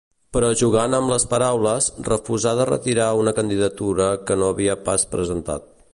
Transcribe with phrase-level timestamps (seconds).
[0.35, 5.71] Però jugant amb les paraules, refusà de retirar una candidatura que no havia pas presentat.